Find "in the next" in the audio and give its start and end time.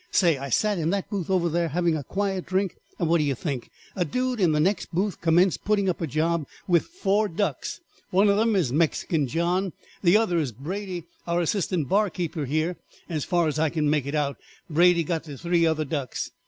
4.39-4.87